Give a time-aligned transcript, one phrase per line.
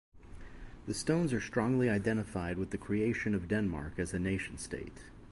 [0.87, 5.03] The stones are strongly identified with the creation of Denmark as a nation state.